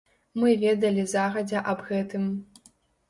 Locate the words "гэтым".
1.91-2.29